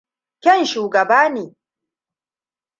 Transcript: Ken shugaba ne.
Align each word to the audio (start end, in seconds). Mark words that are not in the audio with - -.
Ken 0.43 0.61
shugaba 0.71 1.19
ne. 1.33 1.45